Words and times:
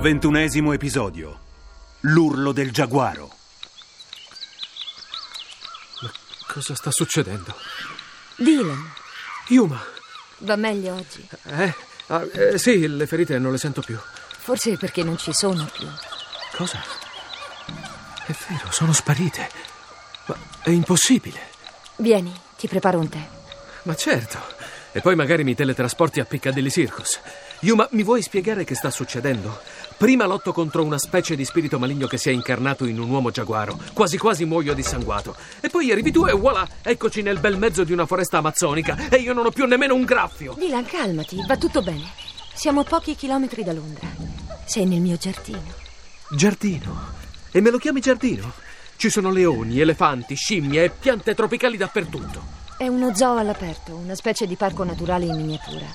Ventunesimo 0.00 0.72
episodio 0.72 1.40
L'urlo 2.00 2.52
del 2.52 2.70
giaguaro 2.70 3.30
Ma 6.02 6.10
cosa 6.46 6.74
sta 6.74 6.90
succedendo? 6.90 7.54
Dylan, 8.36 8.92
Yuma! 9.48 9.82
va 10.38 10.56
meglio 10.56 10.94
oggi. 10.94 11.26
Eh? 11.44 11.74
Ah, 12.08 12.26
eh, 12.32 12.58
sì, 12.58 12.86
le 12.86 13.06
ferite 13.06 13.38
non 13.38 13.50
le 13.52 13.58
sento 13.58 13.80
più. 13.80 13.98
Forse 13.98 14.76
perché 14.76 15.02
non 15.02 15.16
ci 15.16 15.32
sono 15.32 15.68
più. 15.72 15.88
Cosa? 16.52 16.80
È 18.26 18.34
vero, 18.48 18.70
sono 18.70 18.92
sparite. 18.92 19.48
Ma 20.26 20.36
è 20.62 20.70
impossibile. 20.70 21.40
Vieni, 21.96 22.32
ti 22.56 22.68
preparo 22.68 22.98
un 22.98 23.08
tè. 23.08 23.26
Ma 23.82 23.94
certo. 23.94 24.38
E 24.92 25.00
poi 25.00 25.14
magari 25.14 25.44
mi 25.44 25.54
teletrasporti 25.54 26.20
a 26.20 26.24
Piccadilly 26.24 26.70
Circus. 26.70 27.20
Yuma, 27.60 27.88
mi 27.92 28.02
vuoi 28.02 28.22
spiegare 28.22 28.64
che 28.64 28.74
sta 28.74 28.90
succedendo? 28.90 29.60
Prima 29.98 30.26
lotto 30.26 30.52
contro 30.52 30.84
una 30.84 30.98
specie 30.98 31.34
di 31.34 31.46
spirito 31.46 31.78
maligno 31.78 32.06
che 32.06 32.18
si 32.18 32.28
è 32.28 32.32
incarnato 32.32 32.84
in 32.84 33.00
un 33.00 33.08
uomo 33.08 33.30
giaguaro. 33.30 33.78
Quasi 33.94 34.18
quasi 34.18 34.44
muoio 34.44 34.74
dissanguato. 34.74 35.34
E 35.60 35.70
poi 35.70 35.90
arrivi 35.90 36.12
tu 36.12 36.26
e 36.26 36.32
voilà, 36.32 36.68
eccoci 36.82 37.22
nel 37.22 37.38
bel 37.38 37.56
mezzo 37.56 37.82
di 37.82 37.92
una 37.92 38.04
foresta 38.04 38.36
amazzonica 38.36 39.08
e 39.08 39.16
io 39.16 39.32
non 39.32 39.46
ho 39.46 39.50
più 39.50 39.64
nemmeno 39.64 39.94
un 39.94 40.04
graffio. 40.04 40.54
Dylan, 40.58 40.84
calmati, 40.84 41.42
va 41.46 41.56
tutto 41.56 41.80
bene. 41.80 42.10
Siamo 42.52 42.84
pochi 42.84 43.14
chilometri 43.14 43.64
da 43.64 43.72
Londra. 43.72 44.06
Sei 44.66 44.84
nel 44.84 45.00
mio 45.00 45.16
giardino. 45.16 45.62
Giardino. 46.28 47.14
E 47.50 47.62
me 47.62 47.70
lo 47.70 47.78
chiami 47.78 48.00
giardino? 48.00 48.52
Ci 48.96 49.08
sono 49.08 49.30
leoni, 49.30 49.80
elefanti, 49.80 50.34
scimmie 50.34 50.84
e 50.84 50.90
piante 50.90 51.34
tropicali 51.34 51.78
dappertutto. 51.78 52.42
È 52.76 52.86
uno 52.86 53.14
zoo 53.14 53.38
all'aperto, 53.38 53.94
una 53.94 54.14
specie 54.14 54.46
di 54.46 54.56
parco 54.56 54.84
naturale 54.84 55.24
in 55.24 55.36
miniatura. 55.36 55.86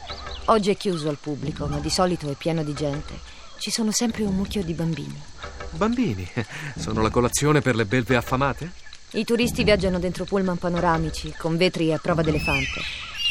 Oggi 0.46 0.72
è 0.72 0.76
chiuso 0.76 1.08
al 1.08 1.20
pubblico, 1.22 1.68
ma 1.68 1.78
di 1.78 1.92
solito 1.92 2.28
è 2.32 2.34
pieno 2.34 2.64
di 2.64 2.74
gente. 2.74 3.40
Ci 3.62 3.70
sono 3.70 3.92
sempre 3.92 4.24
un 4.24 4.34
mucchio 4.34 4.64
di 4.64 4.74
bambini. 4.74 5.22
Bambini, 5.70 6.28
sono 6.80 7.04
la 7.04 7.12
colazione 7.12 7.62
per 7.62 7.76
le 7.76 7.86
belve 7.86 8.16
affamate? 8.16 8.72
I 9.12 9.24
turisti 9.24 9.64
viaggiano 9.64 10.00
dentro 10.00 10.26
pullman 10.26 10.58
panoramici, 10.58 11.32
con 11.38 11.58
vetri 11.58 11.94
a 11.94 12.00
prova 12.00 12.24
d'elefante. 12.24 12.82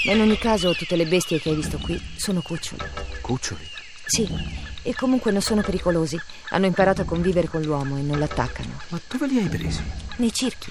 Ma 0.07 0.13
in 0.13 0.21
ogni 0.21 0.39
caso, 0.39 0.73
tutte 0.73 0.95
le 0.95 1.07
bestie 1.07 1.41
che 1.41 1.49
hai 1.49 1.57
visto 1.57 1.79
qui 1.79 2.01
sono 2.17 2.43
cuccioli. 2.43 2.81
Cuccioli. 3.21 3.69
Sì, 4.07 4.29
e 4.83 4.95
comunque 4.95 5.33
non 5.33 5.43
sono 5.43 5.63
pericolosi. 5.63 6.17
Hanno 6.51 6.67
imparato 6.67 7.03
a 7.03 7.07
convivere 7.07 7.49
con 7.49 7.63
l'uomo 7.63 7.97
e 7.97 8.03
non 8.03 8.21
l'attaccano. 8.21 8.83
Ma 8.91 9.01
dove 9.09 9.27
li 9.27 9.37
hai 9.37 9.49
presi? 9.49 9.83
Nei 10.19 10.33
circhi. 10.33 10.71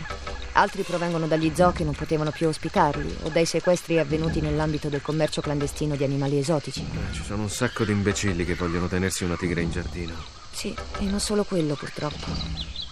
Altri 0.59 0.83
provengono 0.83 1.25
dagli 1.25 1.53
zoo 1.55 1.71
che 1.71 1.85
non 1.85 1.93
potevano 1.93 2.31
più 2.31 2.49
ospitarli 2.49 3.19
o 3.21 3.29
dai 3.29 3.45
sequestri 3.45 3.97
avvenuti 3.97 4.41
nell'ambito 4.41 4.89
del 4.89 5.01
commercio 5.01 5.39
clandestino 5.39 5.95
di 5.95 6.03
animali 6.03 6.37
esotici. 6.37 6.81
Eh, 6.81 7.13
ci 7.13 7.23
sono 7.23 7.43
un 7.43 7.49
sacco 7.49 7.85
di 7.85 7.93
imbecilli 7.93 8.43
che 8.43 8.55
vogliono 8.55 8.89
tenersi 8.89 9.23
una 9.23 9.37
tigre 9.37 9.61
in 9.61 9.71
giardino. 9.71 10.13
Sì, 10.51 10.75
e 10.97 11.05
non 11.05 11.21
solo 11.21 11.45
quello 11.45 11.75
purtroppo. 11.75 12.25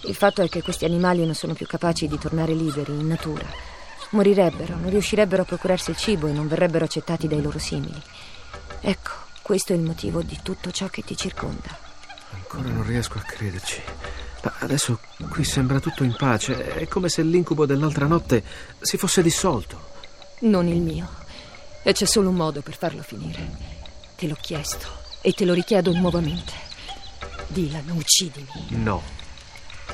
Il 0.04 0.16
fatto 0.16 0.42
è 0.42 0.48
che 0.48 0.62
questi 0.62 0.86
animali 0.86 1.26
non 1.26 1.36
sono 1.36 1.54
più 1.56 1.68
capaci 1.68 2.08
di 2.08 2.18
tornare 2.18 2.54
liberi 2.54 2.94
in 2.94 3.06
natura. 3.06 3.46
Morirebbero, 4.12 4.78
non 4.78 4.90
riuscirebbero 4.90 5.42
a 5.42 5.46
procurarsi 5.46 5.90
il 5.90 5.98
cibo 5.98 6.28
e 6.28 6.32
non 6.32 6.48
verrebbero 6.48 6.86
accettati 6.86 7.28
dai 7.28 7.42
loro 7.42 7.60
simili. 7.60 8.02
Ecco, 8.80 9.12
questo 9.42 9.74
è 9.74 9.76
il 9.76 9.82
motivo 9.82 10.22
di 10.22 10.40
tutto 10.42 10.72
ciò 10.72 10.88
che 10.88 11.02
ti 11.02 11.18
circonda. 11.18 11.78
Ancora 12.32 12.70
non 12.70 12.86
riesco 12.86 13.18
a 13.18 13.22
crederci. 13.24 13.82
Ma 14.44 14.54
adesso 14.60 15.00
qui 15.30 15.44
sembra 15.44 15.80
tutto 15.80 16.04
in 16.04 16.16
pace. 16.16 16.76
È 16.76 16.88
come 16.88 17.10
se 17.10 17.22
l'incubo 17.22 17.66
dell'altra 17.66 18.06
notte 18.06 18.44
si 18.80 18.98
fosse 18.98 19.22
dissolto. 19.22 19.96
Non 20.40 20.68
il 20.68 20.82
mio. 20.82 21.10
E 21.84 21.94
c'è 21.94 22.06
solo 22.06 22.30
un 22.30 22.36
modo 22.36 22.62
per 22.62 22.78
farlo 22.78 23.02
finire. 23.02 23.50
Te 24.16 24.28
l'ho 24.28 24.38
chiesto 24.40 24.88
e 25.22 25.32
te 25.32 25.46
lo 25.46 25.54
richiedo 25.54 25.92
nuovamente. 25.94 26.54
Dylan, 27.48 27.90
uccidimi. 27.92 28.48
No. 28.70 29.02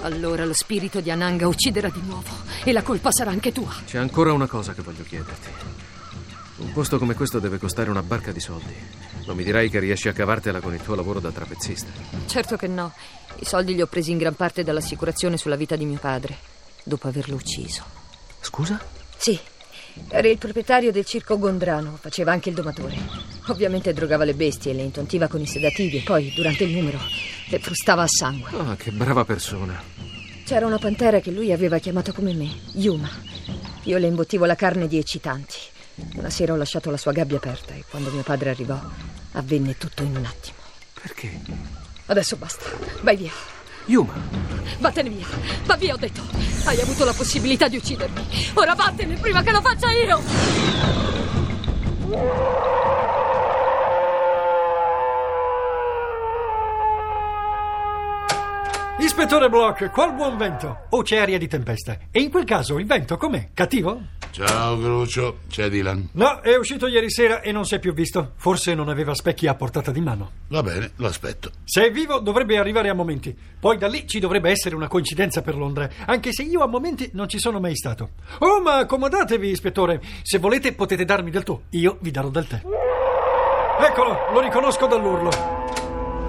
Allora 0.02 0.44
lo 0.44 0.54
spirito 0.54 1.02
di 1.02 1.12
Ananga 1.12 1.48
ucciderà 1.48 1.90
di 1.90 2.02
nuovo 2.02 2.30
e 2.64 2.72
la 2.72 2.82
colpa 2.82 3.12
sarà 3.12 3.32
anche 3.32 3.52
tua. 3.52 3.74
C'è 3.86 3.98
ancora 4.00 4.34
una 4.34 4.48
cosa 4.48 4.74
che 4.74 4.82
voglio 4.82 5.04
chiederti. 5.04 5.50
Un 6.58 6.72
posto 6.72 6.98
come 6.98 7.14
questo 7.14 7.40
deve 7.40 7.58
costare 7.58 7.90
una 7.90 8.04
barca 8.04 8.32
di 8.32 8.40
soldi. 8.40 8.76
Non 9.26 9.36
mi 9.36 9.44
dirai 9.44 9.70
che 9.70 9.80
riesci 9.80 10.08
a 10.08 10.14
cavartela 10.14 10.60
con 10.60 10.74
il 10.74 10.82
tuo 10.82 10.96
lavoro 10.96 11.20
da 11.20 11.32
trapezzista. 11.32 11.90
Certo 12.26 12.58
che 12.58 12.68
no. 12.68 12.94
I 13.40 13.46
soldi 13.46 13.74
li 13.76 13.82
ho 13.82 13.88
presi 13.88 14.12
in 14.12 14.18
gran 14.18 14.36
parte 14.36 14.64
dall'assicurazione 14.64 15.38
sulla 15.38 15.56
vita 15.56 15.76
di 15.76 15.86
mio 15.86 16.00
padre, 16.00 16.38
dopo 16.84 17.08
averlo 17.08 17.36
ucciso. 17.36 17.84
Scusa? 18.42 18.80
Sì, 19.18 19.40
era 20.10 20.28
il 20.28 20.38
proprietario 20.38 20.92
del 20.92 21.06
circo 21.06 21.38
Gondrano, 21.38 21.98
faceva 22.00 22.32
anche 22.32 22.50
il 22.50 22.56
domatore. 22.56 22.98
Ovviamente 23.48 23.94
drogava 23.94 24.24
le 24.24 24.34
bestie 24.34 24.72
e 24.72 24.76
le 24.76 24.82
intontiva 24.82 25.28
con 25.28 25.42
i 25.42 25.46
sedativi 25.46 25.98
e 25.98 26.02
poi, 26.02 26.32
durante 26.34 26.64
il 26.64 26.76
numero, 26.76 27.00
le 27.50 27.60
frustava 27.60 28.04
a 28.04 28.08
sangue. 28.08 28.50
Ah, 28.58 28.76
che 28.76 28.92
brava 28.92 29.24
persona. 29.26 29.82
C'era 30.46 30.66
una 30.66 30.80
pantera 30.80 31.20
che 31.20 31.32
lui 31.32 31.52
aveva 31.52 31.78
chiamato 31.78 32.12
come 32.12 32.34
me, 32.34 32.50
Yuma. 32.74 33.10
Io 33.84 33.98
le 33.98 34.08
imbottivo 34.08 34.46
la 34.46 34.56
carne 34.56 34.88
di 34.88 34.98
eccitanti. 34.98 35.58
Una 36.16 36.30
sera 36.30 36.54
ho 36.54 36.56
lasciato 36.58 36.90
la 36.90 36.98
sua 36.98 37.12
gabbia 37.12 37.38
aperta 37.38 37.74
e 37.74 37.84
quando 37.88 38.10
mio 38.10 38.24
padre 38.24 38.50
arrivò, 38.50 38.80
avvenne 39.34 39.78
tutto 39.78 40.04
in 40.04 40.16
un 40.16 40.26
attimo. 40.26 40.58
Perché? 41.02 41.40
Adesso 42.06 42.36
basta, 42.36 42.66
vai 43.02 43.16
via. 43.16 43.32
Yuma, 43.86 44.14
Vattene 44.80 45.10
via, 45.10 45.26
va 45.66 45.76
via, 45.76 45.94
ho 45.94 45.98
detto. 45.98 46.22
Hai 46.66 46.80
avuto 46.80 47.06
la 47.06 47.14
possibilità 47.14 47.68
di 47.68 47.78
uccidermi. 47.78 48.52
Ora 48.56 48.76
vattene 48.76 49.16
prima 49.16 49.42
che 49.42 49.52
lo 49.52 49.62
faccia 49.62 49.92
io. 49.92 50.22
Ispettore 59.00 59.50
Block, 59.50 59.90
qual 59.92 60.14
buon 60.14 60.38
vento? 60.38 60.86
O 60.90 61.02
c'è 61.02 61.18
aria 61.18 61.38
di 61.38 61.48
tempesta? 61.48 61.98
E 62.12 62.22
in 62.22 62.30
quel 62.32 62.46
caso 62.46 62.80
il 62.80 62.86
vento 62.86 63.18
com'è? 63.18 63.50
Cattivo? 63.54 64.02
Ciao 64.34 64.80
Grucio, 64.80 65.42
c'è 65.48 65.70
Dylan. 65.70 66.10
No, 66.14 66.40
è 66.42 66.56
uscito 66.56 66.88
ieri 66.88 67.12
sera 67.12 67.42
e 67.42 67.52
non 67.52 67.66
si 67.66 67.76
è 67.76 67.80
più 67.80 67.94
visto. 67.94 68.32
Forse 68.38 68.74
non 68.74 68.90
aveva 68.90 69.14
specchi 69.14 69.46
a 69.46 69.54
portata 69.54 69.92
di 69.92 70.02
mano. 70.02 70.32
Va 70.48 70.64
bene, 70.64 70.94
lo 70.96 71.06
aspetto. 71.06 71.52
Se 71.64 71.86
è 71.86 71.92
vivo 71.92 72.18
dovrebbe 72.20 72.58
arrivare 72.58 72.90
a 72.90 72.96
momenti. 72.96 73.38
Poi 73.60 73.78
da 73.78 73.88
lì 73.88 74.08
ci 74.08 74.18
dovrebbe 74.20 74.50
essere 74.50 74.74
una 74.74 74.88
coincidenza 74.88 75.44
per 75.44 75.56
Londra, 75.56 75.88
anche 76.08 76.34
se 76.34 76.42
io 76.42 76.64
a 76.64 76.68
momenti 76.68 77.12
non 77.14 77.30
ci 77.30 77.38
sono 77.38 77.60
mai 77.60 77.76
stato. 77.76 78.10
Oh, 78.40 78.60
ma 78.60 78.78
accomodatevi, 78.78 79.50
ispettore. 79.50 80.02
Se 80.24 80.40
volete 80.40 80.74
potete 80.74 81.06
darmi 81.06 81.30
del 81.30 81.44
tu, 81.44 81.62
io 81.70 82.00
vi 82.02 82.10
darò 82.10 82.30
del 82.30 82.48
tè. 82.48 82.60
Eccolo, 83.88 84.18
lo 84.34 84.40
riconosco 84.40 84.88
dall'urlo. 84.88 85.30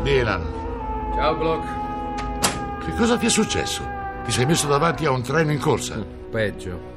Dylan, 0.03 1.13
Ciao, 1.15 1.37
Block. 1.37 2.85
che 2.85 2.93
cosa 2.97 3.17
ti 3.17 3.25
è 3.25 3.31
successo? 3.31 3.83
Ti 4.27 4.31
sei 4.31 4.45
messo 4.45 4.67
davanti 4.67 5.07
a 5.07 5.11
un 5.11 5.23
treno 5.23 5.53
in 5.53 5.59
corsa? 5.59 6.05
Peggio. 6.31 6.93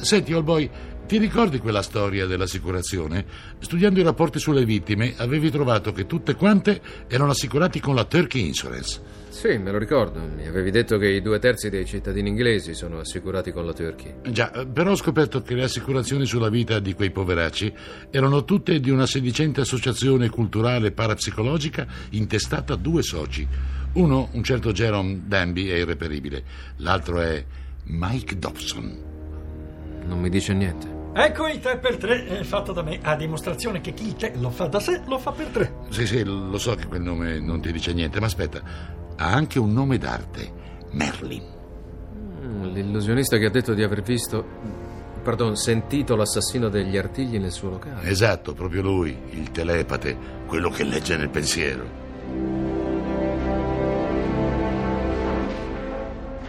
Senti, 0.00 0.32
old 0.32 0.44
boy, 0.44 0.70
ti 1.06 1.18
ricordi 1.18 1.58
quella 1.58 1.82
storia 1.82 2.24
dell'assicurazione? 2.26 3.26
Studiando 3.58 4.00
i 4.00 4.02
rapporti 4.02 4.38
sulle 4.38 4.64
vittime, 4.64 5.12
avevi 5.18 5.50
trovato 5.50 5.92
che 5.92 6.06
tutte 6.06 6.34
quante 6.34 6.80
erano 7.08 7.32
assicurati 7.32 7.78
con 7.78 7.94
la 7.94 8.04
Turkey 8.04 8.46
Insurance. 8.46 9.02
Sì, 9.28 9.58
me 9.58 9.70
lo 9.70 9.76
ricordo. 9.76 10.20
Mi 10.20 10.46
avevi 10.46 10.70
detto 10.70 10.96
che 10.96 11.08
i 11.08 11.20
due 11.20 11.38
terzi 11.38 11.68
dei 11.68 11.84
cittadini 11.84 12.30
inglesi 12.30 12.72
sono 12.72 13.00
assicurati 13.00 13.52
con 13.52 13.66
la 13.66 13.74
Turkey. 13.74 14.14
Già, 14.30 14.50
eh, 14.52 14.66
però 14.66 14.92
ho 14.92 14.96
scoperto 14.96 15.42
che 15.42 15.54
le 15.54 15.64
assicurazioni 15.64 16.24
sulla 16.24 16.48
vita 16.48 16.78
di 16.78 16.94
quei 16.94 17.10
poveracci 17.10 17.72
erano 18.10 18.44
tutte 18.44 18.80
di 18.80 18.90
una 18.90 19.06
sedicente 19.06 19.60
associazione 19.60 20.30
culturale 20.30 20.92
parapsicologica 20.92 21.86
intestata 22.10 22.72
a 22.72 22.76
due 22.76 23.02
soci. 23.02 23.46
Uno, 23.94 24.30
un 24.32 24.42
certo 24.42 24.72
Jerome 24.72 25.22
Danby, 25.26 25.66
è 25.66 25.74
irreperibile. 25.74 26.42
L'altro 26.76 27.20
è 27.20 27.44
Mike 27.84 28.38
Dobson. 28.38 29.13
Non 30.06 30.18
mi 30.20 30.28
dice 30.28 30.52
niente. 30.52 30.92
Ecco 31.16 31.46
il 31.48 31.60
tè 31.60 31.78
per 31.78 31.96
tre, 31.96 32.26
è 32.26 32.42
fatto 32.42 32.72
da 32.72 32.82
me, 32.82 32.98
a 33.02 33.14
dimostrazione 33.14 33.80
che 33.80 33.94
chi 33.94 34.14
tè 34.16 34.32
lo 34.36 34.50
fa 34.50 34.66
da 34.66 34.80
sé, 34.80 35.00
lo 35.06 35.18
fa 35.18 35.30
per 35.30 35.46
tre. 35.46 35.74
Sì, 35.90 36.06
sì, 36.06 36.24
lo 36.24 36.58
so 36.58 36.74
che 36.74 36.86
quel 36.86 37.02
nome 37.02 37.38
non 37.38 37.60
ti 37.60 37.70
dice 37.70 37.92
niente, 37.92 38.18
ma 38.18 38.26
aspetta, 38.26 38.60
ha 39.16 39.30
anche 39.32 39.60
un 39.60 39.72
nome 39.72 39.96
d'arte, 39.96 40.52
Merlin. 40.90 41.42
Mm, 42.42 42.64
L'illusionista 42.72 43.36
che 43.38 43.46
ha 43.46 43.50
detto 43.50 43.74
di 43.74 43.82
aver 43.84 44.02
visto. 44.02 44.44
pardon, 45.22 45.56
sentito 45.56 46.16
l'assassino 46.16 46.68
degli 46.68 46.96
artigli 46.98 47.38
nel 47.38 47.52
suo 47.52 47.70
locale. 47.70 48.08
Esatto, 48.08 48.52
proprio 48.52 48.82
lui, 48.82 49.16
il 49.30 49.52
telepate, 49.52 50.16
quello 50.46 50.68
che 50.68 50.82
legge 50.82 51.16
nel 51.16 51.30
pensiero. 51.30 52.02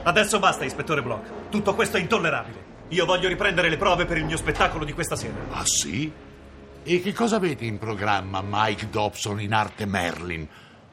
Adesso 0.04 0.40
basta, 0.40 0.66
ispettore 0.66 1.02
Block. 1.02 1.50
Tutto 1.50 1.74
questo 1.76 1.98
è 1.98 2.00
intollerabile. 2.00 2.74
Io 2.90 3.06
voglio 3.06 3.28
riprendere 3.28 3.70
le 3.70 3.78
prove 3.78 4.06
per 4.06 4.18
il 4.18 4.26
mio 4.26 4.38
spettacolo 4.38 4.86
di 4.86 4.94
questa 4.94 5.16
sera. 5.16 5.36
Ah 5.50 5.66
sì? 5.66 6.12
E 6.84 7.02
che 7.02 7.14
cosa 7.14 7.38
avete 7.38 7.66
in 7.66 7.80
programma, 7.80 8.44
Mike 8.48 8.90
Dobson 8.90 9.42
in 9.42 9.54
arte 9.54 9.86
Merlin? 9.86 10.48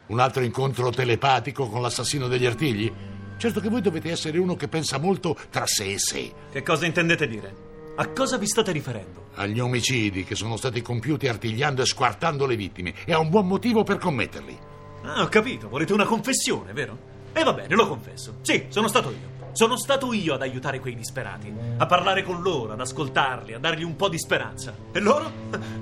Un 0.06 0.18
altro 0.18 0.42
incontro 0.42 0.90
telepatico 0.90 1.68
con 1.68 1.82
l'assassino 1.82 2.28
degli 2.28 2.46
artigli? 2.46 2.90
Certo 3.36 3.60
che 3.60 3.68
voi 3.68 3.82
dovete 3.82 4.10
essere 4.10 4.38
uno 4.38 4.56
che 4.56 4.68
pensa 4.68 4.98
molto 4.98 5.36
tra 5.50 5.66
sé 5.66 5.92
e 5.92 5.98
sé. 5.98 6.32
Che 6.50 6.62
cosa 6.62 6.86
intendete 6.86 7.26
dire? 7.26 7.54
A 7.96 8.08
cosa 8.08 8.38
vi 8.38 8.46
state 8.46 8.72
riferendo? 8.72 9.26
Agli 9.34 9.60
omicidi 9.60 10.24
che 10.24 10.34
sono 10.34 10.56
stati 10.56 10.80
compiuti 10.80 11.28
artigliando 11.28 11.82
e 11.82 11.86
squartando 11.86 12.46
le 12.46 12.56
vittime 12.56 12.94
e 13.04 13.12
ha 13.12 13.18
un 13.18 13.28
buon 13.28 13.46
motivo 13.46 13.84
per 13.84 13.98
commetterli. 13.98 14.58
Ah, 15.02 15.22
ho 15.22 15.28
capito. 15.28 15.68
Volete 15.68 15.92
una 15.92 16.06
confessione, 16.06 16.72
vero? 16.72 16.96
E 17.34 17.42
va 17.42 17.52
bene, 17.52 17.74
lo 17.74 17.86
confesso. 17.86 18.36
Sì, 18.40 18.66
sono 18.68 18.88
stato 18.88 19.10
io. 19.10 19.31
Sono 19.52 19.76
stato 19.76 20.14
io 20.14 20.32
ad 20.32 20.40
aiutare 20.40 20.81
quei 20.81 20.94
disperati, 20.94 21.52
a 21.76 21.84
parlare 21.84 22.22
con 22.22 22.40
loro, 22.40 22.72
ad 22.72 22.81
ascoltarli, 22.81 23.52
a 23.52 23.58
dargli 23.58 23.82
un 23.82 23.96
po' 23.96 24.08
di 24.08 24.19
speranza. 24.19 24.75
E 24.90 24.99
loro? 24.99 25.31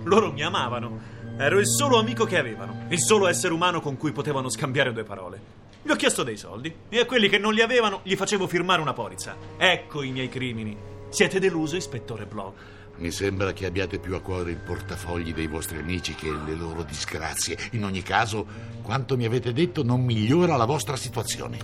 Loro 0.02 0.32
mi 0.32 0.42
amavano. 0.42 0.98
Ero 1.38 1.58
il 1.60 1.68
solo 1.68 1.96
amico 1.96 2.24
che 2.24 2.36
avevano, 2.36 2.86
il 2.88 3.00
solo 3.00 3.28
essere 3.28 3.54
umano 3.54 3.80
con 3.80 3.96
cui 3.96 4.10
potevano 4.10 4.50
scambiare 4.50 4.92
due 4.92 5.04
parole. 5.04 5.40
Gli 5.82 5.90
ho 5.90 5.94
chiesto 5.94 6.24
dei 6.24 6.36
soldi 6.36 6.74
e 6.88 6.98
a 6.98 7.06
quelli 7.06 7.28
che 7.28 7.38
non 7.38 7.54
li 7.54 7.62
avevano 7.62 8.00
gli 8.02 8.16
facevo 8.16 8.48
firmare 8.48 8.82
una 8.82 8.92
polizza. 8.92 9.36
Ecco 9.56 10.02
i 10.02 10.10
miei 10.10 10.28
crimini. 10.28 10.76
Siete 11.08 11.38
deluso, 11.38 11.76
ispettore 11.76 12.26
Block? 12.26 12.62
Mi 12.96 13.12
sembra 13.12 13.52
che 13.52 13.66
abbiate 13.66 13.98
più 13.98 14.16
a 14.16 14.20
cuore 14.20 14.50
il 14.50 14.58
portafogli 14.58 15.32
dei 15.32 15.46
vostri 15.46 15.78
amici 15.78 16.14
che 16.16 16.30
le 16.30 16.54
loro 16.54 16.82
disgrazie. 16.82 17.56
In 17.70 17.84
ogni 17.84 18.02
caso, 18.02 18.44
quanto 18.82 19.16
mi 19.16 19.24
avete 19.24 19.52
detto 19.52 19.84
non 19.84 20.02
migliora 20.02 20.56
la 20.56 20.66
vostra 20.66 20.96
situazione. 20.96 21.58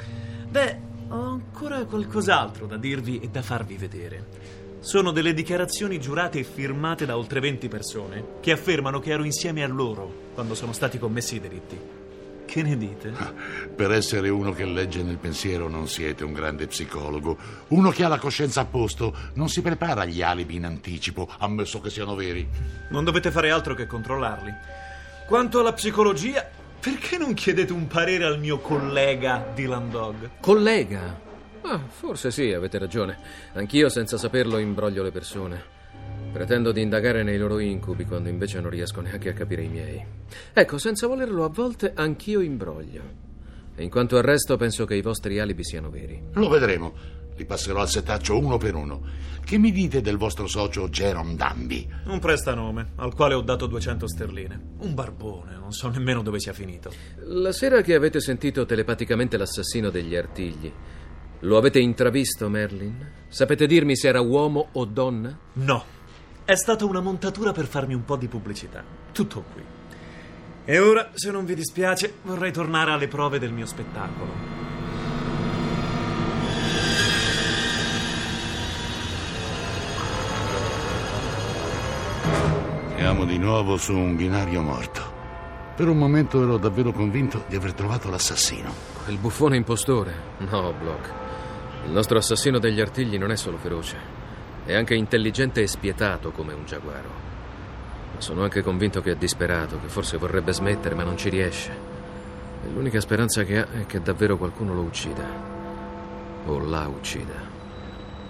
Beh, 0.49 0.86
ho 1.17 1.31
ancora 1.31 1.85
qualcos'altro 1.85 2.67
da 2.67 2.77
dirvi 2.77 3.21
e 3.21 3.29
da 3.29 3.43
farvi 3.43 3.77
vedere. 3.77 4.75
Sono 4.81 5.11
delle 5.11 5.35
dichiarazioni 5.35 5.99
giurate 5.99 6.39
e 6.39 6.45
firmate 6.45 7.07
da 7.07 7.17
oltre 7.17 7.41
20 7.41 7.69
persone 7.69 8.25
che 8.41 8.53
affermano 8.53 9.01
che 9.01 9.11
ero 9.11 9.25
insieme 9.25 9.65
a 9.65 9.69
loro 9.69 10.31
quando 10.35 10.55
sono 10.55 10.73
stati 10.73 10.99
commessi 10.99 11.37
i 11.37 11.41
delitti. 11.41 11.79
Che 12.47 12.63
ne 12.63 12.77
dite? 12.77 13.13
Per 13.75 13.91
essere 13.91 14.29
uno 14.29 14.53
che 14.53 14.65
legge 14.65 15.03
nel 15.03 15.19
pensiero 15.19 15.69
non 15.69 15.89
siete 15.89 16.23
un 16.23 16.33
grande 16.33 16.69
psicologo. 16.69 17.37
Uno 17.69 17.91
che 17.91 18.05
ha 18.05 18.09
la 18.09 18.19
coscienza 18.19 18.61
a 18.61 18.65
posto 18.65 19.15
non 19.35 19.49
si 19.49 19.61
prepara 19.61 20.03
agli 20.03 20.23
alibi 20.23 20.55
in 20.55 20.65
anticipo, 20.65 21.29
ammesso 21.39 21.81
che 21.81 21.91
siano 21.91 22.15
veri. 22.15 22.49
Non 22.91 23.03
dovete 23.03 23.33
fare 23.33 23.51
altro 23.51 23.75
che 23.75 23.87
controllarli. 23.89 24.53
Quanto 25.27 25.59
alla 25.59 25.73
psicologia, 25.73 26.49
perché 26.81 27.19
non 27.19 27.34
chiedete 27.34 27.73
un 27.73 27.87
parere 27.87 28.25
al 28.25 28.38
mio 28.38 28.58
collega 28.58 29.50
Dylan 29.55 29.90
Dog? 29.90 30.31
Collega? 30.40 31.20
Ah, 31.62 31.81
forse 31.88 32.31
sì, 32.31 32.52
avete 32.52 32.78
ragione. 32.78 33.19
Anch'io 33.55 33.88
senza 33.88 34.17
saperlo 34.17 34.58
imbroglio 34.58 35.02
le 35.02 35.11
persone. 35.11 35.75
Pretendo 36.32 36.70
di 36.70 36.82
indagare 36.82 37.23
nei 37.23 37.38
loro 37.38 37.58
incubi 37.58 38.05
quando 38.05 38.28
invece 38.28 38.61
non 38.61 38.70
riesco 38.70 39.00
neanche 39.00 39.31
a 39.31 39.32
capire 39.32 39.62
i 39.62 39.69
miei. 39.69 40.05
Ecco, 40.52 40.78
senza 40.78 41.06
volerlo 41.06 41.44
a 41.44 41.49
volte 41.49 41.93
anch'io 41.94 42.40
imbroglio. 42.40 43.02
E 43.75 43.82
in 43.82 43.90
quanto 43.90 44.17
al 44.17 44.22
resto 44.22 44.56
penso 44.56 44.84
che 44.84 44.94
i 44.94 45.02
vostri 45.02 45.38
alibi 45.38 45.64
siano 45.64 45.90
veri. 45.90 46.22
Lo 46.34 46.49
vedremo. 46.49 46.94
Li 47.37 47.44
passerò 47.44 47.81
al 47.81 47.88
setaccio 47.88 48.38
uno 48.38 48.56
per 48.56 48.75
uno. 48.75 49.03
Che 49.44 49.59
mi 49.59 49.71
dite 49.71 50.00
del 50.00 50.17
vostro 50.17 50.47
socio 50.47 50.88
Jerome 50.88 51.37
Danby? 51.37 51.88
Un 52.06 52.19
prestanome, 52.19 52.93
al 52.97 53.15
quale 53.15 53.35
ho 53.35 53.43
dato 53.43 53.67
200 53.67 54.09
sterline. 54.09 54.61
Un 54.79 54.94
barbone, 54.94 55.56
non 55.56 55.73
so 55.73 55.88
nemmeno 55.88 56.23
dove 56.23 56.41
sia 56.41 56.53
finito. 56.53 56.91
La 57.19 57.53
sera 57.53 57.83
che 57.83 57.94
avete 57.94 58.21
sentito 58.21 58.65
telepaticamente 58.65 59.37
l'assassino 59.37 59.91
degli 59.91 60.17
artigli, 60.17 60.73
lo 61.41 61.59
avete 61.59 61.79
intravisto, 61.79 62.49
Merlin? 62.49 63.12
Sapete 63.29 63.67
dirmi 63.67 63.94
se 63.94 64.09
era 64.09 64.21
uomo 64.21 64.69
o 64.73 64.85
donna? 64.87 65.39
No. 65.55 65.85
È 66.44 66.55
stata 66.55 66.85
una 66.87 67.00
montatura 67.00 67.53
per 67.53 67.67
farmi 67.67 67.93
un 67.93 68.05
po' 68.05 68.17
di 68.17 68.29
pubblicità. 68.29 68.82
Tutto 69.12 69.44
qui. 69.53 69.62
E 70.65 70.79
ora, 70.79 71.11
se 71.15 71.31
non 71.31 71.44
vi 71.44 71.55
dispiace, 71.55 72.15
vorrei 72.23 72.53
tornare 72.53 72.93
alle 72.93 73.09
prove 73.09 73.39
del 73.39 73.53
mio 73.53 73.67
spettacolo. 73.67 74.56
Di 83.26 83.38
nuovo 83.38 83.76
su 83.76 83.93
un 83.93 84.14
binario 84.14 84.62
morto. 84.62 85.14
Per 85.75 85.88
un 85.88 85.99
momento 85.99 86.43
ero 86.43 86.56
davvero 86.56 86.93
convinto 86.93 87.44
di 87.49 87.56
aver 87.56 87.75
trovato 87.75 88.08
l'assassino. 88.08 88.73
Il 89.08 89.19
buffone 89.19 89.56
impostore? 89.56 90.14
No, 90.38 90.73
Block. 90.73 91.12
Il 91.84 91.90
nostro 91.90 92.19
assassino 92.19 92.58
degli 92.58 92.81
artigli 92.81 93.19
non 93.19 93.32
è 93.32 93.37
solo 93.37 93.58
feroce, 93.58 93.96
è 94.64 94.75
anche 94.75 94.94
intelligente 94.94 95.61
e 95.62 95.67
spietato 95.67 96.31
come 96.31 96.55
un 96.55 96.64
giaguaro. 96.64 97.08
Ma 98.14 98.20
sono 98.20 98.43
anche 98.43 98.62
convinto 98.62 99.02
che 99.02 99.12
è 99.12 99.17
disperato, 99.17 99.79
che 99.81 99.88
forse 99.88 100.17
vorrebbe 100.17 100.52
smettere, 100.52 100.94
ma 100.94 101.02
non 101.02 101.17
ci 101.17 101.29
riesce. 101.29 101.70
E 102.64 102.69
l'unica 102.72 103.00
speranza 103.00 103.43
che 103.43 103.58
ha 103.58 103.67
è 103.70 103.87
che 103.87 104.00
davvero 104.00 104.37
qualcuno 104.37 104.72
lo 104.72 104.82
uccida. 104.82 105.25
O 106.46 106.58
la 106.61 106.87
uccida. 106.87 107.55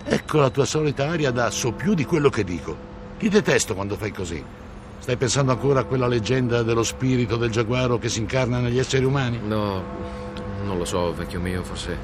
Ecco 0.04 0.40
la 0.40 0.50
tua 0.50 0.64
solita 0.64 1.08
aria 1.08 1.30
da 1.30 1.50
so 1.50 1.72
più 1.72 1.94
di 1.94 2.04
quello 2.04 2.30
che 2.30 2.44
dico. 2.44 2.76
Ti 3.18 3.28
detesto 3.28 3.74
quando 3.74 3.96
fai 3.96 4.10
così. 4.10 4.64
Stai 4.98 5.16
pensando 5.16 5.52
ancora 5.52 5.80
a 5.80 5.84
quella 5.84 6.08
leggenda 6.08 6.62
dello 6.62 6.82
spirito 6.82 7.36
del 7.36 7.50
giaguaro 7.50 7.98
che 7.98 8.08
si 8.08 8.18
incarna 8.18 8.58
negli 8.58 8.78
esseri 8.78 9.04
umani? 9.04 9.40
No, 9.42 9.82
non 10.64 10.78
lo 10.78 10.84
so, 10.84 11.14
vecchio 11.14 11.40
mio, 11.40 11.62
forse. 11.62 11.96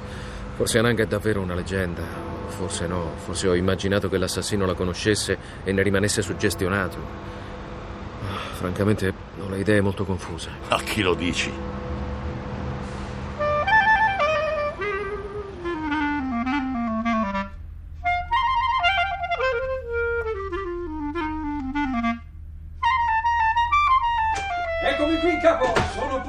Forse 0.57 0.79
Ananga 0.79 1.03
è 1.03 1.07
davvero 1.07 1.41
una 1.41 1.55
leggenda. 1.55 2.03
Forse 2.47 2.87
no, 2.87 3.13
forse 3.17 3.49
ho 3.49 3.55
immaginato 3.55 4.09
che 4.09 4.19
l'assassino 4.19 4.67
la 4.67 4.75
conoscesse 4.75 5.37
e 5.65 5.73
ne 5.73 5.83
rimanesse 5.83 6.23
suggestionato. 6.23 6.99
Ah, 8.25 8.55
francamente 8.55 9.13
ho 9.41 9.49
le 9.49 9.59
idee 9.59 9.81
molto 9.81 10.05
confuse. 10.05 10.51
A 10.69 10.81
chi 10.81 11.03
lo 11.03 11.15
dici? 11.15 11.51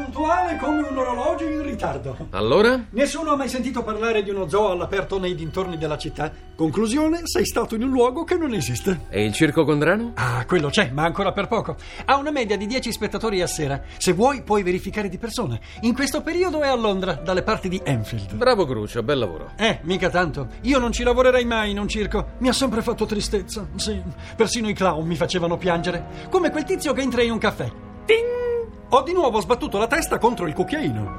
Puntuale 0.04 0.58
come 0.58 0.82
un 0.82 0.98
orologio 0.98 1.46
in 1.46 1.64
ritardo. 1.64 2.28
Allora? 2.32 2.86
Nessuno 2.92 3.32
ha 3.32 3.36
mai 3.36 3.48
sentito 3.48 3.84
parlare 3.84 4.22
di 4.22 4.30
uno 4.30 4.50
zoo 4.50 4.72
all'aperto 4.72 5.18
nei 5.18 5.34
dintorni 5.34 5.78
della 5.78 5.98
città. 5.98 6.32
Conclusione, 6.56 7.22
sei 7.24 7.46
stato 7.46 7.76
in 7.76 7.84
un 7.84 7.90
luogo 7.90 8.24
che 8.24 8.36
non 8.36 8.54
esiste. 8.54 9.06
E 9.10 9.24
il 9.24 9.34
circo 9.34 9.64
Gondrano? 9.64 10.12
Ah, 10.16 10.46
quello 10.46 10.70
c'è, 10.70 10.92
ma 10.92 11.04
ancora 11.04 11.32
per 11.32 11.48
poco. 11.48 11.76
Ha 12.06 12.18
una 12.18 12.32
media 12.32 12.58
di 12.58 12.68
10 12.68 12.92
spettatori 12.92 13.42
a 13.42 13.48
sera. 13.48 13.82
Se 13.98 14.12
vuoi, 14.14 14.44
puoi 14.44 14.62
verificare 14.64 15.10
di 15.10 15.18
persona. 15.18 15.58
In 15.82 15.94
questo 15.94 16.22
periodo 16.22 16.62
è 16.62 16.68
a 16.68 16.76
Londra, 16.76 17.14
dalle 17.14 17.44
parti 17.44 17.70
di 17.70 17.82
Enfield. 17.84 18.34
Bravo 18.34 18.66
Grucio, 18.66 19.02
bel 19.04 19.20
lavoro. 19.20 19.52
Eh, 19.56 19.80
mica 19.84 20.10
tanto. 20.10 20.48
Io 20.62 20.80
non 20.80 20.92
ci 20.92 21.04
lavorerei 21.04 21.46
mai 21.46 21.72
in 21.72 21.80
un 21.80 21.88
circo. 21.88 22.34
Mi 22.40 22.50
ha 22.50 22.54
sempre 22.54 22.82
fatto 22.82 23.06
tristezza. 23.06 23.68
Sì, 23.76 24.02
persino 24.36 24.68
i 24.68 24.74
clown 24.74 25.08
mi 25.08 25.16
facevano 25.16 25.58
piangere. 25.58 26.28
Come 26.30 26.52
quel 26.52 26.66
tizio 26.66 26.94
che 26.94 27.02
entra 27.02 27.24
in 27.24 27.32
un 27.32 27.38
caffè. 27.38 27.72
Ting! 28.06 28.43
Ho 28.96 29.02
di 29.02 29.12
nuovo 29.12 29.40
sbattuto 29.40 29.80
la 29.80 29.88
testa 29.88 30.20
contro 30.20 30.46
il 30.46 30.54
cucchiaino. 30.54 31.14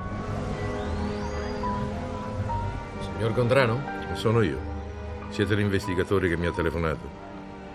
Signor 3.01 3.33
Gondrano? 3.33 3.83
Sono 4.13 4.43
io. 4.43 4.61
Siete 5.31 5.57
l'investigatore 5.57 6.29
che 6.29 6.37
mi 6.37 6.47
ha 6.47 6.53
telefonato. 6.53 7.01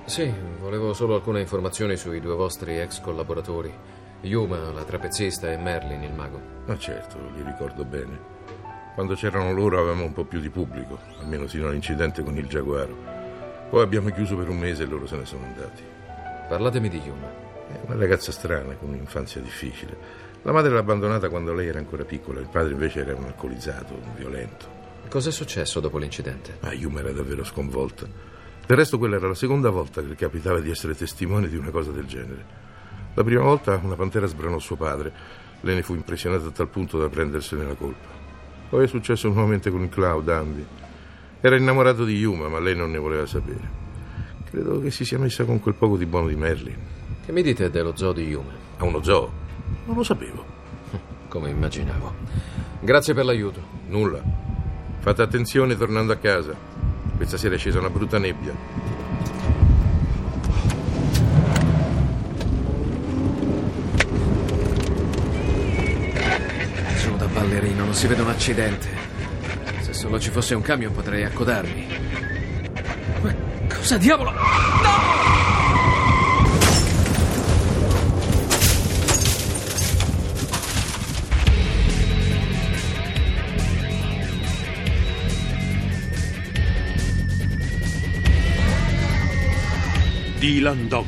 Sì, 0.05 0.33
volevo 0.61 0.93
solo 0.93 1.15
alcune 1.15 1.41
informazioni 1.41 1.97
sui 1.97 2.21
due 2.21 2.33
vostri 2.35 2.79
ex 2.79 3.01
collaboratori. 3.01 3.73
Yuma, 4.21 4.71
la 4.71 4.85
trapezzista, 4.85 5.51
e 5.51 5.57
Merlin, 5.57 6.01
il 6.01 6.13
mago. 6.13 6.39
Ma 6.65 6.77
certo, 6.77 7.17
li 7.35 7.43
ricordo 7.43 7.83
bene. 7.83 8.17
Quando 8.93 9.15
c'erano 9.15 9.51
loro 9.51 9.79
avevamo 9.79 10.05
un 10.05 10.13
po' 10.13 10.23
più 10.23 10.39
di 10.39 10.49
pubblico, 10.49 10.97
almeno 11.19 11.45
sino 11.47 11.67
all'incidente 11.67 12.23
con 12.23 12.37
il 12.37 12.47
giaguaro. 12.47 12.95
Poi 13.69 13.81
abbiamo 13.81 14.11
chiuso 14.11 14.37
per 14.37 14.47
un 14.47 14.59
mese 14.59 14.83
e 14.83 14.85
loro 14.85 15.05
se 15.07 15.17
ne 15.17 15.25
sono 15.25 15.43
andati. 15.43 15.83
Parlatemi 16.47 16.87
di 16.87 17.01
Yuma. 17.03 17.48
È 17.71 17.79
una 17.85 17.95
ragazza 17.95 18.31
strana, 18.31 18.73
con 18.73 18.89
un'infanzia 18.89 19.41
difficile. 19.41 19.95
La 20.41 20.51
madre 20.51 20.71
l'ha 20.71 20.79
abbandonata 20.79 21.29
quando 21.29 21.53
lei 21.53 21.67
era 21.67 21.77
ancora 21.77 22.03
piccola, 22.03 22.39
il 22.39 22.47
padre 22.49 22.71
invece 22.71 23.01
era 23.01 23.15
un 23.15 23.25
alcolizzato, 23.25 23.93
un 23.93 24.15
violento. 24.15 24.77
Cos'è 25.07 25.31
successo 25.31 25.79
dopo 25.79 25.97
l'incidente? 25.97 26.57
Ma 26.61 26.73
Yuma 26.73 26.99
era 26.99 27.11
davvero 27.11 27.43
sconvolta. 27.43 28.07
Del 28.65 28.77
resto 28.77 28.97
quella 28.97 29.17
era 29.17 29.27
la 29.27 29.35
seconda 29.35 29.69
volta 29.69 30.01
che 30.01 30.07
le 30.07 30.15
capitava 30.15 30.59
di 30.59 30.71
essere 30.71 30.95
testimone 30.95 31.47
di 31.47 31.57
una 31.57 31.69
cosa 31.69 31.91
del 31.91 32.05
genere. 32.05 32.45
La 33.13 33.23
prima 33.23 33.41
volta 33.41 33.79
una 33.83 33.95
pantera 33.95 34.27
sbranò 34.27 34.59
suo 34.59 34.75
padre. 34.75 35.11
Lei 35.61 35.75
ne 35.75 35.83
fu 35.83 35.93
impressionata 35.93 36.47
a 36.47 36.51
tal 36.51 36.69
punto 36.69 36.97
da 36.97 37.09
prendersene 37.09 37.65
la 37.65 37.73
colpa. 37.73 38.07
Poi 38.69 38.83
è 38.83 38.87
successo 38.87 39.27
nuovamente 39.27 39.69
con 39.69 39.81
il 39.81 39.89
Cloud, 39.89 40.29
Andy. 40.29 40.65
Era 41.41 41.55
innamorato 41.55 42.05
di 42.05 42.15
Yuma, 42.15 42.47
ma 42.47 42.59
lei 42.59 42.75
non 42.75 42.91
ne 42.91 42.97
voleva 42.97 43.25
sapere. 43.25 43.67
Credo 44.49 44.79
che 44.79 44.91
si 44.91 45.05
sia 45.05 45.19
messa 45.19 45.43
con 45.43 45.59
quel 45.59 45.75
poco 45.75 45.97
di 45.97 46.05
buono 46.05 46.27
di 46.27 46.35
Merlin. 46.35 46.77
Che 47.29 47.35
mi 47.35 47.43
dite 47.43 47.69
dello 47.69 47.95
zoo 47.95 48.11
di 48.11 48.23
Yuma? 48.23 48.49
A 48.77 48.85
uno 48.85 49.03
zoo? 49.03 49.31
Non 49.85 49.95
lo 49.95 50.01
sapevo. 50.01 50.43
Come 51.29 51.51
immaginavo. 51.51 52.11
Grazie 52.79 53.13
per 53.13 53.23
l'aiuto. 53.23 53.61
Nulla. 53.87 54.19
Fate 54.97 55.21
attenzione 55.21 55.77
tornando 55.77 56.11
a 56.11 56.15
casa. 56.15 56.55
Questa 57.15 57.37
sera 57.37 57.53
è 57.53 57.59
scesa 57.59 57.77
una 57.77 57.91
brutta 57.91 58.17
nebbia. 58.17 58.51
Sono 66.95 67.17
da 67.17 67.27
ballerino, 67.27 67.85
non 67.85 67.93
si 67.93 68.07
vede 68.07 68.23
un 68.23 68.29
accidente. 68.29 68.87
Se 69.81 69.93
solo 69.93 70.19
ci 70.19 70.31
fosse 70.31 70.55
un 70.55 70.63
camion 70.63 70.91
potrei 70.93 71.25
accodarmi. 71.25 71.87
Ma 73.21 73.35
cosa 73.67 73.97
diavolo? 73.97 75.18
Dylan 90.39 90.87
Dog. 90.87 91.05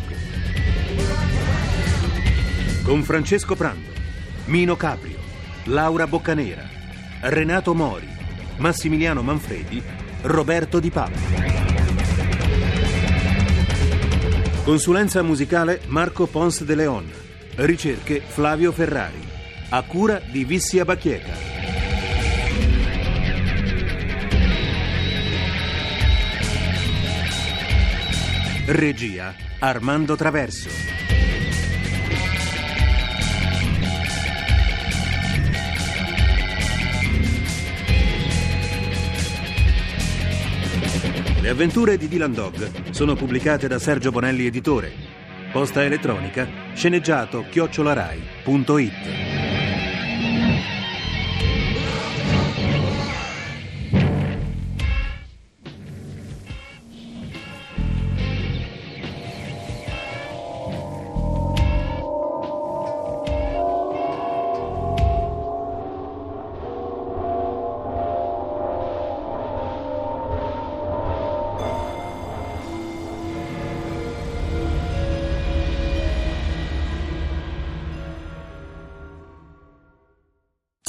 Con 2.83 3.01
Francesco 3.03 3.55
Prando, 3.55 3.93
Mino 4.47 4.75
Caprio, 4.75 5.19
Laura 5.65 6.05
Boccanera, 6.05 6.67
Renato 7.21 7.73
Mori, 7.73 8.09
Massimiliano 8.57 9.21
Manfredi, 9.21 9.81
Roberto 10.23 10.81
Di 10.81 10.89
Papa. 10.89 11.17
Consulenza 14.65 15.23
musicale 15.23 15.79
Marco 15.88 16.27
Pons 16.27 16.65
de 16.65 16.75
Leon. 16.75 17.09
Ricerche 17.55 18.19
Flavio 18.19 18.73
Ferrari. 18.73 19.25
A 19.69 19.81
cura 19.83 20.21
di 20.29 20.43
Vissia 20.43 20.83
Bacchieca. 20.83 21.61
Regia 28.65 29.34
Armando 29.58 30.15
Traverso. 30.15 30.70
Le 41.41 41.50
avventure 41.50 41.98
di 41.98 42.08
Dylan 42.08 42.34
Dog 42.34 42.91
sono 42.91 43.15
pubblicate 43.15 43.68
da 43.68 43.80
Sergio 43.80 44.12
Bonelli 44.12 44.46
Editore. 44.46 44.91
Posta 45.51 45.84
elettronica 45.84 46.48
sceneggiato 46.75 47.44
chiocciolarai.it. 47.50 49.50